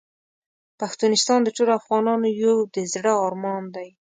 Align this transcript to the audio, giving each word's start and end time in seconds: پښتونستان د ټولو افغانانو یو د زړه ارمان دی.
پښتونستان 0.79 1.39
د 1.43 1.49
ټولو 1.55 1.71
افغانانو 1.79 2.27
یو 2.43 2.55
د 2.75 2.77
زړه 2.93 3.13
ارمان 3.25 3.63
دی. 3.75 3.89